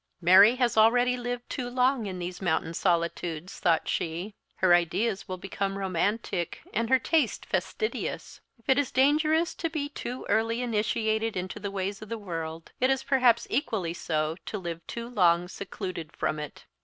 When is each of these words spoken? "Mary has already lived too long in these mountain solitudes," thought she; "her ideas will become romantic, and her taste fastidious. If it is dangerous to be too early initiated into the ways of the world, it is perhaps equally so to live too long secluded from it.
"Mary 0.19 0.55
has 0.55 0.77
already 0.77 1.15
lived 1.15 1.47
too 1.47 1.69
long 1.69 2.07
in 2.07 2.17
these 2.17 2.41
mountain 2.41 2.73
solitudes," 2.73 3.59
thought 3.59 3.87
she; 3.87 4.33
"her 4.55 4.73
ideas 4.73 5.27
will 5.27 5.37
become 5.37 5.77
romantic, 5.77 6.59
and 6.73 6.89
her 6.89 6.97
taste 6.97 7.45
fastidious. 7.45 8.41
If 8.57 8.67
it 8.67 8.79
is 8.79 8.89
dangerous 8.89 9.53
to 9.53 9.69
be 9.69 9.89
too 9.89 10.25
early 10.27 10.63
initiated 10.63 11.37
into 11.37 11.59
the 11.59 11.69
ways 11.69 12.01
of 12.01 12.09
the 12.09 12.17
world, 12.17 12.71
it 12.79 12.89
is 12.89 13.03
perhaps 13.03 13.45
equally 13.51 13.93
so 13.93 14.37
to 14.47 14.57
live 14.57 14.81
too 14.87 15.07
long 15.07 15.47
secluded 15.47 16.15
from 16.17 16.39
it. 16.39 16.65